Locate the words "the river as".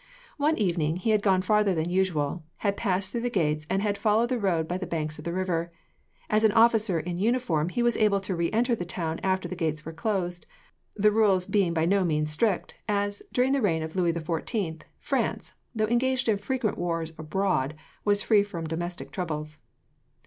5.25-6.43